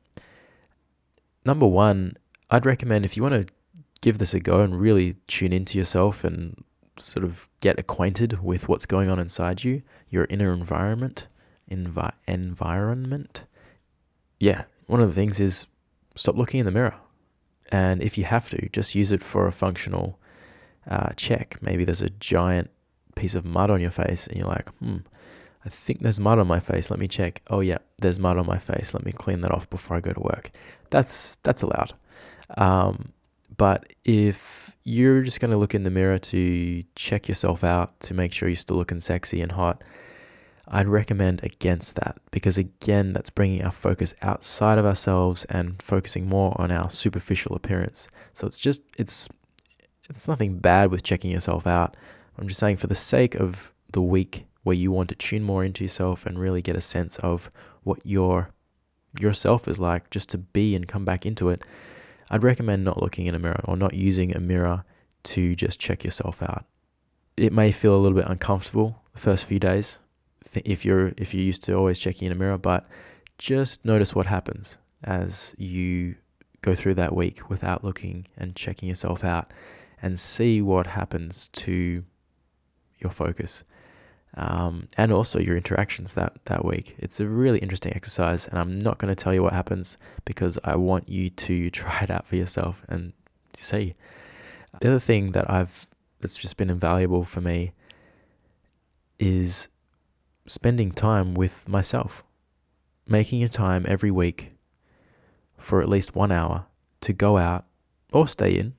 Number 1.46 1.66
one, 1.66 2.18
I'd 2.50 2.66
recommend 2.66 3.06
if 3.06 3.16
you 3.16 3.24
want 3.24 3.48
to 3.48 3.54
give 4.02 4.18
this 4.18 4.34
a 4.34 4.40
go 4.40 4.62
and 4.62 4.80
really 4.80 5.16
tune 5.28 5.54
into 5.54 5.78
yourself 5.78 6.24
and 6.24 6.64
sort 6.98 7.24
of 7.24 7.48
get 7.62 7.80
acquainted 7.80 8.44
with 8.44 8.68
what's 8.68 8.86
going 8.86 9.10
on 9.10 9.20
inside 9.20 9.64
you, 9.64 9.82
your 10.10 10.26
inner 10.30 10.52
environment, 10.52 11.28
envi- 11.72 12.12
environment. 12.28 13.46
Yeah, 14.40 14.64
one 14.88 15.02
of 15.02 15.08
the 15.08 15.16
things 15.16 15.40
is 15.40 15.68
stop 16.16 16.36
looking 16.36 16.60
in 16.60 16.66
the 16.66 16.72
mirror. 16.72 16.96
And 17.72 18.02
if 18.02 18.18
you 18.18 18.24
have 18.26 18.50
to, 18.50 18.68
just 18.70 18.96
use 18.96 19.12
it 19.12 19.24
for 19.24 19.48
a 19.48 19.52
functional 19.52 20.19
uh, 20.88 21.10
check. 21.16 21.58
Maybe 21.62 21.86
there's 21.86 22.02
a 22.02 22.10
giant 22.10 22.70
piece 23.16 23.36
of 23.36 23.46
mud 23.46 23.70
on 23.70 23.82
your 23.82 23.92
face, 23.92 24.28
and 24.28 24.38
you're 24.38 24.48
like, 24.48 24.70
hmm, 24.76 24.98
I 25.66 25.70
think 25.70 26.02
there's 26.02 26.20
mud 26.20 26.40
on 26.40 26.48
my 26.48 26.60
face. 26.60 26.90
Let 26.90 27.00
me 27.00 27.08
check. 27.08 27.42
Oh 27.50 27.60
yeah, 27.60 27.80
there's 27.98 28.20
mud 28.20 28.38
on 28.38 28.46
my 28.46 28.58
face. 28.58 28.94
Let 28.94 29.06
me 29.06 29.12
clean 29.12 29.42
that 29.42 29.52
off 29.52 29.70
before 29.70 29.98
I 29.98 30.00
go 30.00 30.14
to 30.14 30.20
work. 30.22 30.52
That's 30.90 31.36
that's 31.44 31.62
allowed. 31.62 31.94
Um, 32.58 33.14
but 33.58 33.92
if 34.06 34.76
you're 34.84 35.22
just 35.22 35.40
going 35.42 35.52
to 35.52 35.58
look 35.58 35.76
in 35.76 35.84
the 35.84 35.90
mirror 35.90 36.18
to 36.18 36.84
check 36.96 37.28
yourself 37.28 37.64
out 37.64 38.00
to 38.00 38.14
make 38.14 38.34
sure 38.34 38.48
you're 38.48 38.56
still 38.56 38.78
looking 38.78 39.02
sexy 39.02 39.42
and 39.42 39.52
hot, 39.52 39.84
I'd 40.68 40.88
recommend 40.88 41.44
against 41.44 41.96
that 41.96 42.18
because 42.32 42.58
again, 42.58 43.12
that's 43.12 43.30
bringing 43.30 43.64
our 43.64 43.72
focus 43.72 44.14
outside 44.22 44.78
of 44.78 44.86
ourselves 44.86 45.44
and 45.46 45.82
focusing 45.82 46.28
more 46.28 46.60
on 46.60 46.72
our 46.72 46.90
superficial 46.90 47.56
appearance. 47.56 48.08
So 48.34 48.48
it's 48.48 48.60
just 48.60 48.82
it's 48.98 49.28
it's 50.10 50.28
nothing 50.28 50.58
bad 50.58 50.92
with 50.92 51.04
checking 51.04 51.32
yourself 51.32 51.68
out. 51.68 51.96
I'm 52.38 52.48
just 52.48 52.60
saying 52.60 52.78
for 52.78 52.88
the 52.88 52.96
sake 52.96 53.36
of 53.36 53.74
the 53.92 54.02
week 54.02 54.46
where 54.64 54.76
you 54.76 54.92
want 54.92 55.10
to 55.10 55.16
tune 55.16 55.44
more 55.44 55.64
into 55.64 55.84
yourself 55.84 56.26
and 56.26 56.40
really 56.40 56.62
get 56.62 56.76
a 56.76 56.82
sense 56.82 57.18
of 57.20 57.50
what 57.84 58.00
your 58.04 58.50
yourself 59.20 59.68
is 59.68 59.80
like 59.80 60.10
just 60.10 60.30
to 60.30 60.38
be 60.38 60.76
and 60.76 60.88
come 60.88 61.06
back 61.06 61.26
into 61.26 61.50
it. 61.50 61.64
I'd 62.30 62.44
recommend 62.44 62.84
not 62.84 63.02
looking 63.02 63.26
in 63.26 63.36
a 63.36 63.40
mirror 63.40 63.62
or 63.64 63.76
not 63.76 63.94
using 63.94 64.36
a 64.36 64.40
mirror 64.40 64.84
to 65.24 65.56
just 65.56 65.80
check 65.80 66.04
yourself 66.04 66.44
out. 66.44 66.66
It 67.36 67.52
may 67.52 67.72
feel 67.72 67.96
a 67.96 67.98
little 67.98 68.18
bit 68.18 68.30
uncomfortable 68.30 69.02
the 69.14 69.20
first 69.20 69.46
few 69.46 69.60
days 69.60 70.00
if 70.56 70.86
you're 70.86 71.12
if 71.18 71.34
you're 71.34 71.44
used 71.44 71.64
to 71.64 71.74
always 71.74 72.00
checking 72.00 72.28
in 72.28 72.32
a 72.32 72.36
mirror, 72.36 72.58
but 72.58 72.86
just 73.38 73.84
notice 73.86 74.14
what 74.14 74.26
happens 74.26 74.78
as 75.04 75.56
you 75.58 76.16
go 76.62 76.76
through 76.76 76.94
that 76.94 77.16
week 77.16 77.50
without 77.50 77.84
looking 77.84 78.28
and 78.38 78.56
checking 78.56 78.90
yourself 78.90 79.24
out 79.24 79.52
and 80.02 80.20
see 80.20 80.62
what 80.62 80.88
happens 80.88 81.50
to 81.50 82.04
your 83.00 83.12
focus 83.12 83.64
um, 84.36 84.88
and 84.98 85.12
also 85.12 85.40
your 85.40 85.58
interactions 85.58 86.14
that, 86.14 86.34
that 86.46 86.64
week. 86.64 86.96
It's 87.00 87.20
a 87.20 87.28
really 87.28 87.60
interesting 87.60 87.94
exercise, 87.96 88.48
and 88.48 88.60
I'm 88.60 88.80
not 88.80 88.98
going 88.98 89.14
to 89.14 89.22
tell 89.22 89.34
you 89.34 89.44
what 89.44 89.54
happens 89.54 89.98
because 90.26 90.58
I 90.64 90.76
want 90.76 91.10
you 91.10 91.30
to 91.30 91.70
try 91.72 92.02
it 92.02 92.12
out 92.12 92.28
for 92.28 92.36
yourself 92.36 92.84
and 92.88 93.14
see. 93.54 93.96
The 94.82 94.90
other 94.90 95.00
thing 95.00 95.32
that 95.32 95.50
I've 95.50 95.88
that's 96.22 96.36
just 96.36 96.58
been 96.58 96.70
invaluable 96.70 97.24
for 97.24 97.40
me 97.40 97.72
is 99.20 99.70
spending 100.46 100.92
time 100.92 101.34
with 101.34 101.68
myself, 101.68 102.24
making 103.08 103.44
a 103.44 103.50
time 103.50 103.86
every 103.88 104.12
week 104.12 104.52
for 105.58 105.82
at 105.82 105.90
least 105.90 106.16
one 106.16 106.32
hour 106.32 106.66
to 107.02 107.14
go 107.14 107.38
out 107.38 107.66
or 108.12 108.28
stay 108.28 108.52
in, 108.52 108.74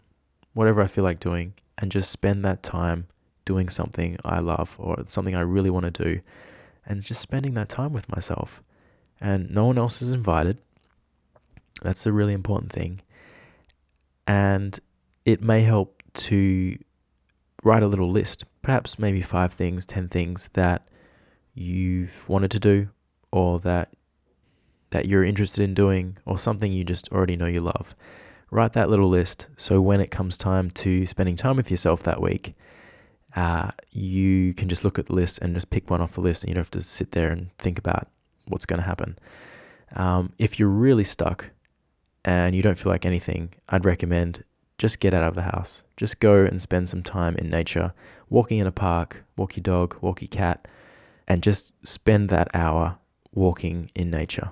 whatever 0.60 0.82
I 0.82 0.88
feel 0.88 1.04
like 1.04 1.20
doing, 1.20 1.54
and 1.78 1.90
just 1.90 2.10
spend 2.10 2.44
that 2.44 2.62
time 2.62 3.06
doing 3.46 3.70
something 3.70 4.18
I 4.26 4.40
love 4.40 4.76
or 4.78 5.02
something 5.06 5.34
I 5.34 5.40
really 5.40 5.70
want 5.70 5.86
to 5.86 6.04
do, 6.04 6.20
and 6.84 7.02
just 7.02 7.22
spending 7.22 7.54
that 7.54 7.70
time 7.70 7.94
with 7.94 8.10
myself. 8.10 8.62
And 9.22 9.50
no 9.50 9.64
one 9.64 9.78
else 9.78 10.02
is 10.02 10.10
invited. 10.10 10.58
That's 11.80 12.04
a 12.04 12.12
really 12.12 12.34
important 12.34 12.70
thing. 12.70 13.00
And 14.26 14.78
it 15.24 15.42
may 15.42 15.62
help 15.62 16.02
to 16.28 16.76
write 17.64 17.82
a 17.82 17.88
little 17.88 18.10
list, 18.10 18.44
perhaps 18.60 18.98
maybe 18.98 19.22
five 19.22 19.54
things, 19.54 19.86
10 19.86 20.08
things 20.08 20.50
that 20.52 20.86
you've 21.54 22.28
wanted 22.28 22.50
to 22.50 22.60
do 22.60 22.90
or 23.32 23.60
that 23.60 23.88
that 24.90 25.06
you're 25.06 25.24
interested 25.24 25.62
in 25.62 25.72
doing 25.72 26.18
or 26.26 26.36
something 26.36 26.70
you 26.70 26.84
just 26.84 27.10
already 27.12 27.36
know 27.36 27.46
you 27.46 27.60
love. 27.60 27.94
Write 28.50 28.72
that 28.72 28.90
little 28.90 29.08
list 29.08 29.48
so 29.56 29.80
when 29.80 30.00
it 30.00 30.10
comes 30.10 30.36
time 30.36 30.70
to 30.70 31.06
spending 31.06 31.36
time 31.36 31.56
with 31.56 31.70
yourself 31.70 32.02
that 32.02 32.20
week, 32.20 32.54
uh, 33.36 33.70
you 33.90 34.52
can 34.54 34.68
just 34.68 34.84
look 34.84 34.98
at 34.98 35.06
the 35.06 35.14
list 35.14 35.38
and 35.38 35.54
just 35.54 35.70
pick 35.70 35.88
one 35.88 36.00
off 36.00 36.12
the 36.12 36.20
list 36.20 36.42
and 36.42 36.48
you 36.48 36.54
don't 36.54 36.62
have 36.62 36.70
to 36.72 36.82
sit 36.82 37.12
there 37.12 37.30
and 37.30 37.56
think 37.58 37.78
about 37.78 38.08
what's 38.48 38.66
going 38.66 38.80
to 38.80 38.86
happen. 38.86 39.16
Um, 39.94 40.32
if 40.38 40.58
you're 40.58 40.68
really 40.68 41.04
stuck 41.04 41.50
and 42.24 42.56
you 42.56 42.62
don't 42.62 42.78
feel 42.78 42.90
like 42.90 43.06
anything, 43.06 43.54
I'd 43.68 43.84
recommend 43.84 44.44
just 44.78 44.98
get 44.98 45.12
out 45.12 45.22
of 45.22 45.34
the 45.34 45.42
house. 45.42 45.84
Just 45.96 46.20
go 46.20 46.44
and 46.44 46.60
spend 46.60 46.88
some 46.88 47.02
time 47.02 47.36
in 47.36 47.50
nature, 47.50 47.92
walking 48.30 48.58
in 48.58 48.66
a 48.66 48.72
park, 48.72 49.24
walk 49.36 49.56
your 49.56 49.62
dog, 49.62 49.96
walk 50.00 50.22
your 50.22 50.28
cat, 50.28 50.66
and 51.28 51.42
just 51.42 51.72
spend 51.86 52.30
that 52.30 52.48
hour 52.54 52.98
walking 53.32 53.90
in 53.94 54.10
nature. 54.10 54.50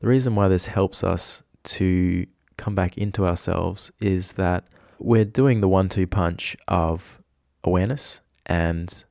The 0.00 0.06
reason 0.06 0.34
why 0.34 0.48
this 0.48 0.66
helps 0.66 1.02
us 1.02 1.42
to 1.64 2.26
come 2.62 2.74
back 2.76 2.96
into 2.96 3.26
ourselves 3.26 3.90
is 4.00 4.34
that 4.34 4.64
we're 5.00 5.24
doing 5.24 5.60
the 5.60 5.68
one 5.68 5.88
two 5.88 6.06
punch 6.06 6.56
of 6.68 7.20
awareness 7.64 8.20
and 8.46 9.04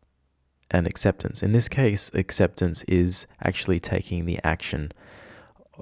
and 0.73 0.87
acceptance. 0.87 1.43
In 1.43 1.51
this 1.51 1.67
case, 1.67 2.09
acceptance 2.13 2.83
is 2.83 3.27
actually 3.43 3.81
taking 3.81 4.25
the 4.25 4.39
action 4.45 4.93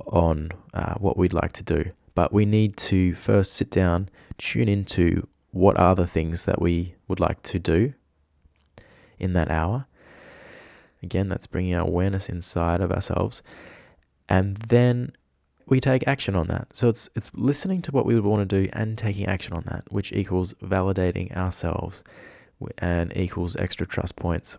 on 0.08 0.50
uh, 0.74 0.96
what 0.96 1.16
we'd 1.16 1.32
like 1.32 1.52
to 1.52 1.64
do. 1.64 1.92
But 2.16 2.34
we 2.34 2.44
need 2.44 2.76
to 2.78 3.14
first 3.14 3.54
sit 3.54 3.70
down, 3.70 4.10
tune 4.40 4.68
into 4.68 5.28
what 5.52 5.80
are 5.80 5.94
the 5.94 6.08
things 6.08 6.46
that 6.46 6.60
we 6.60 6.96
would 7.08 7.20
like 7.20 7.44
to 7.44 7.60
do 7.60 7.94
in 9.20 9.34
that 9.34 9.52
hour. 9.52 9.86
Again, 11.04 11.30
that's 11.30 11.46
bringing 11.46 11.76
our 11.76 11.86
awareness 11.86 12.28
inside 12.28 12.82
of 12.82 12.92
ourselves. 12.92 13.44
And 14.28 14.58
then 14.58 15.12
we 15.70 15.80
take 15.80 16.08
action 16.08 16.36
on 16.36 16.48
that. 16.48 16.76
So 16.76 16.90
it's 16.90 17.10
it's 17.16 17.32
listening 17.34 17.82
to 17.84 17.92
what 17.92 18.06
we 18.06 18.16
would 18.16 18.26
want 18.26 18.50
to 18.50 18.62
do 18.64 18.70
and 18.74 18.98
taking 18.98 19.28
action 19.28 19.54
on 19.54 19.64
that, 19.68 19.84
which 19.92 20.12
equals 20.12 20.54
validating 20.64 21.36
ourselves 21.36 22.04
and 22.80 23.16
equals 23.16 23.56
extra 23.56 23.86
trust 23.88 24.16
points. 24.16 24.58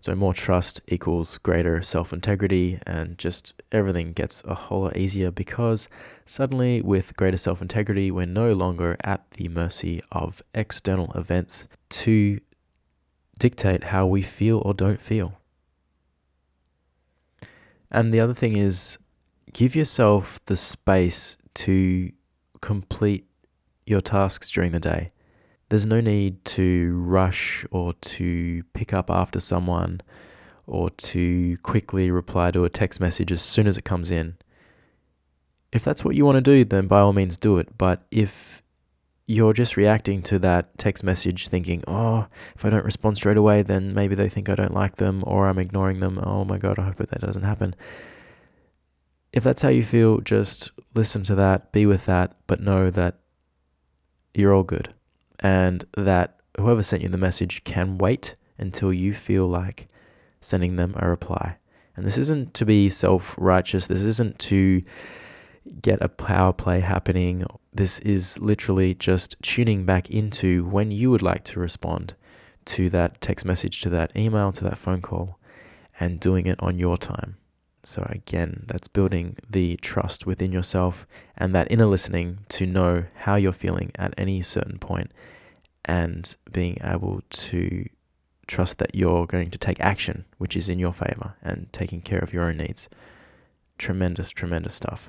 So 0.00 0.14
more 0.14 0.34
trust 0.34 0.82
equals 0.88 1.38
greater 1.38 1.82
self-integrity 1.82 2.78
and 2.86 3.16
just 3.18 3.54
everything 3.72 4.12
gets 4.12 4.44
a 4.44 4.54
whole 4.54 4.82
lot 4.82 4.96
easier 4.96 5.30
because 5.30 5.88
suddenly 6.26 6.82
with 6.82 7.16
greater 7.16 7.38
self-integrity, 7.38 8.10
we're 8.10 8.26
no 8.26 8.52
longer 8.52 8.96
at 9.02 9.30
the 9.32 9.48
mercy 9.48 10.02
of 10.12 10.42
external 10.54 11.10
events 11.14 11.66
to 11.88 12.40
dictate 13.38 13.84
how 13.84 14.06
we 14.06 14.22
feel 14.22 14.62
or 14.64 14.74
don't 14.74 15.00
feel. 15.00 15.32
And 17.90 18.12
the 18.12 18.20
other 18.20 18.34
thing 18.34 18.56
is 18.56 18.98
give 19.56 19.74
yourself 19.74 20.38
the 20.44 20.54
space 20.54 21.38
to 21.54 22.12
complete 22.60 23.26
your 23.86 24.02
tasks 24.02 24.50
during 24.50 24.70
the 24.70 24.78
day. 24.78 25.10
There's 25.70 25.86
no 25.86 26.02
need 26.02 26.44
to 26.56 26.94
rush 26.98 27.64
or 27.70 27.94
to 27.94 28.62
pick 28.74 28.92
up 28.92 29.10
after 29.10 29.40
someone 29.40 30.02
or 30.66 30.90
to 30.90 31.56
quickly 31.62 32.10
reply 32.10 32.50
to 32.50 32.66
a 32.66 32.68
text 32.68 33.00
message 33.00 33.32
as 33.32 33.40
soon 33.40 33.66
as 33.66 33.78
it 33.78 33.84
comes 33.86 34.10
in. 34.10 34.36
If 35.72 35.82
that's 35.82 36.04
what 36.04 36.16
you 36.16 36.26
want 36.26 36.36
to 36.36 36.42
do, 36.42 36.62
then 36.62 36.86
by 36.86 37.00
all 37.00 37.14
means 37.14 37.38
do 37.38 37.56
it. 37.56 37.78
But 37.78 38.02
if 38.10 38.62
you're 39.24 39.54
just 39.54 39.78
reacting 39.78 40.20
to 40.24 40.38
that 40.40 40.76
text 40.76 41.02
message 41.02 41.48
thinking, 41.48 41.82
oh, 41.88 42.26
if 42.54 42.66
I 42.66 42.68
don't 42.68 42.84
respond 42.84 43.16
straight 43.16 43.38
away, 43.38 43.62
then 43.62 43.94
maybe 43.94 44.14
they 44.14 44.28
think 44.28 44.50
I 44.50 44.54
don't 44.54 44.74
like 44.74 44.96
them 44.96 45.24
or 45.26 45.48
I'm 45.48 45.58
ignoring 45.58 46.00
them. 46.00 46.20
Oh 46.22 46.44
my 46.44 46.58
God, 46.58 46.78
I 46.78 46.82
hope 46.82 46.96
that, 46.96 47.22
doesn't 47.22 47.42
happen 47.42 47.74
if 49.36 49.44
that's 49.44 49.60
how 49.60 49.68
you 49.68 49.84
feel, 49.84 50.20
just 50.20 50.70
listen 50.94 51.22
to 51.24 51.34
that, 51.34 51.70
be 51.70 51.84
with 51.84 52.06
that, 52.06 52.34
but 52.46 52.58
know 52.58 52.88
that 52.88 53.18
you're 54.32 54.54
all 54.54 54.62
good 54.62 54.94
and 55.40 55.84
that 55.94 56.40
whoever 56.58 56.82
sent 56.82 57.02
you 57.02 57.08
the 57.10 57.18
message 57.18 57.62
can 57.62 57.98
wait 57.98 58.34
until 58.56 58.94
you 58.94 59.12
feel 59.12 59.46
like 59.46 59.88
sending 60.40 60.76
them 60.76 60.94
a 60.96 61.06
reply. 61.06 61.58
And 61.94 62.06
this 62.06 62.16
isn't 62.16 62.54
to 62.54 62.64
be 62.64 62.88
self 62.88 63.34
righteous, 63.36 63.86
this 63.86 64.00
isn't 64.00 64.38
to 64.40 64.82
get 65.82 66.00
a 66.00 66.08
power 66.08 66.54
play 66.54 66.80
happening. 66.80 67.44
This 67.74 67.98
is 67.98 68.38
literally 68.38 68.94
just 68.94 69.36
tuning 69.42 69.84
back 69.84 70.08
into 70.08 70.64
when 70.64 70.90
you 70.90 71.10
would 71.10 71.22
like 71.22 71.44
to 71.44 71.60
respond 71.60 72.14
to 72.66 72.88
that 72.88 73.20
text 73.20 73.44
message, 73.44 73.82
to 73.82 73.90
that 73.90 74.16
email, 74.16 74.50
to 74.52 74.64
that 74.64 74.78
phone 74.78 75.02
call, 75.02 75.38
and 76.00 76.20
doing 76.20 76.46
it 76.46 76.56
on 76.62 76.78
your 76.78 76.96
time. 76.96 77.36
So, 77.86 78.04
again, 78.10 78.64
that's 78.66 78.88
building 78.88 79.36
the 79.48 79.76
trust 79.76 80.26
within 80.26 80.50
yourself 80.50 81.06
and 81.36 81.54
that 81.54 81.70
inner 81.70 81.86
listening 81.86 82.40
to 82.48 82.66
know 82.66 83.04
how 83.14 83.36
you're 83.36 83.52
feeling 83.52 83.92
at 83.94 84.12
any 84.18 84.42
certain 84.42 84.80
point 84.80 85.12
and 85.84 86.34
being 86.50 86.78
able 86.82 87.22
to 87.30 87.88
trust 88.48 88.78
that 88.78 88.96
you're 88.96 89.24
going 89.24 89.52
to 89.52 89.58
take 89.58 89.78
action, 89.78 90.24
which 90.38 90.56
is 90.56 90.68
in 90.68 90.80
your 90.80 90.92
favor, 90.92 91.36
and 91.44 91.72
taking 91.72 92.00
care 92.00 92.18
of 92.18 92.32
your 92.32 92.42
own 92.46 92.56
needs. 92.56 92.88
Tremendous, 93.78 94.32
tremendous 94.32 94.74
stuff. 94.74 95.08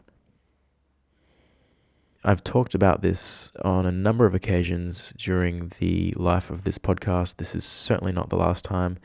I've 2.23 2.43
talked 2.43 2.75
about 2.75 3.01
this 3.01 3.51
on 3.63 3.87
a 3.87 3.91
number 3.91 4.27
of 4.27 4.35
occasions 4.35 5.15
during 5.17 5.71
the 5.79 6.13
life 6.15 6.51
of 6.51 6.63
this 6.63 6.77
podcast. 6.77 7.37
This 7.37 7.55
is 7.55 7.65
certainly 7.65 8.11
not 8.11 8.29
the 8.29 8.37
last 8.37 8.63
time. 8.63 8.99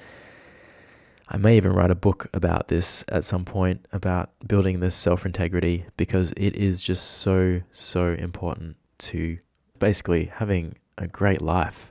I 1.34 1.38
may 1.38 1.56
even 1.56 1.72
write 1.72 1.90
a 1.90 1.94
book 1.94 2.26
about 2.34 2.68
this 2.68 3.06
at 3.08 3.24
some 3.24 3.46
point 3.46 3.86
about 3.90 4.28
building 4.46 4.80
this 4.80 4.94
self 4.94 5.24
integrity 5.24 5.86
because 5.96 6.32
it 6.36 6.54
is 6.56 6.82
just 6.82 7.04
so, 7.04 7.62
so 7.70 8.08
important 8.18 8.76
to 8.98 9.38
basically 9.78 10.26
having 10.26 10.76
a 10.98 11.08
great 11.08 11.40
life. 11.40 11.90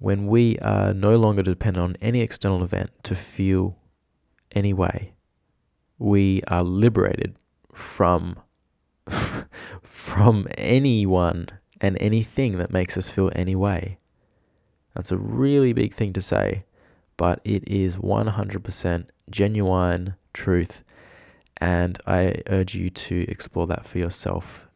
When 0.00 0.26
we 0.26 0.58
are 0.58 0.92
no 0.92 1.16
longer 1.16 1.44
dependent 1.44 1.84
on 1.84 1.96
any 2.02 2.20
external 2.20 2.64
event 2.64 2.90
to 3.04 3.14
feel 3.14 3.76
any 4.50 4.72
way, 4.72 5.12
we 5.96 6.42
are 6.48 6.64
liberated 6.64 7.36
from 7.72 8.40
from 9.84 10.48
anyone 10.58 11.46
and 11.80 11.96
anything 12.00 12.58
that 12.58 12.72
makes 12.72 12.96
us 12.96 13.08
feel 13.08 13.30
any 13.36 13.54
way. 13.54 13.98
That's 14.96 15.12
a 15.12 15.16
really 15.16 15.72
big 15.72 15.94
thing 15.94 16.12
to 16.14 16.20
say 16.20 16.64
but 17.22 17.40
it 17.44 17.62
is 17.68 17.98
100% 17.98 19.06
genuine 19.30 20.16
truth. 20.34 20.82
And 21.58 21.96
I 22.04 22.42
urge 22.48 22.74
you 22.74 22.90
to 22.90 23.24
explore 23.30 23.68
that 23.68 23.86
for 23.86 23.98
yourself. 23.98 24.66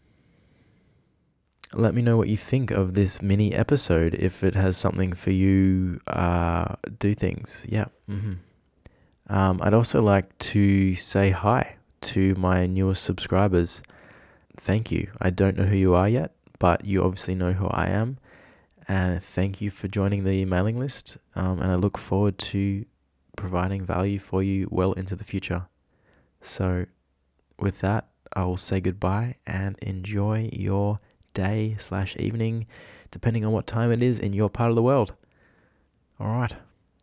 Let 1.75 1.93
me 1.93 2.03
know 2.03 2.17
what 2.17 2.29
you 2.29 2.37
think 2.37 2.71
of 2.71 2.95
this 2.95 3.21
mini 3.21 3.53
episode. 3.53 4.15
If 4.15 4.45
it 4.45 4.55
has 4.55 4.77
something 4.77 5.13
for 5.13 5.33
you, 5.33 6.01
uh, 6.07 6.77
do 7.01 7.15
things. 7.15 7.67
Yeah. 7.69 7.87
Mm-hmm. 8.09 8.35
Um, 9.29 9.61
I'd 9.61 9.75
also 9.75 10.01
like 10.01 10.39
to 10.55 10.95
say 10.95 11.31
hi 11.31 11.75
to 12.13 12.37
my 12.37 12.67
newest 12.67 13.03
subscribers. 13.03 13.83
Thank 14.57 14.93
you. 14.93 15.11
I 15.21 15.31
don't 15.31 15.57
know 15.57 15.65
who 15.65 15.77
you 15.77 15.97
are 15.97 16.09
yet, 16.09 16.31
but 16.61 16.85
you 16.85 17.03
obviously 17.03 17.35
know 17.35 17.55
who 17.55 17.67
I 17.67 17.87
am. 17.89 18.19
And 18.89 19.23
thank 19.23 19.61
you 19.61 19.71
for 19.71 19.89
joining 19.89 20.25
the 20.25 20.45
mailing 20.45 20.79
list. 20.79 21.19
Um, 21.35 21.61
and 21.61 21.73
I 21.73 21.75
look 21.75 21.99
forward 21.99 22.39
to 22.39 22.85
providing 23.37 23.85
value 23.85 24.19
for 24.19 24.43
you 24.43 24.69
well 24.71 24.93
into 24.93 25.17
the 25.17 25.25
future. 25.25 25.67
So, 26.41 26.87
with 27.59 27.81
that, 27.81 28.09
I 28.33 28.45
will 28.45 28.57
say 28.57 28.81
goodbye 28.81 29.37
and 29.47 29.79
enjoy 29.81 30.51
your 30.53 31.01
day 31.35 31.77
slash 31.79 32.17
evening, 32.17 32.67
depending 33.11 33.45
on 33.45 33.53
what 33.53 33.67
time 33.67 33.91
it 33.91 34.03
is 34.03 34.19
in 34.19 34.33
your 34.33 34.51
part 34.51 34.71
of 34.71 34.77
the 34.77 34.83
world. 34.83 35.15
All 36.19 36.29
right. 36.29 36.55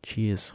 Cheers. 0.02 0.54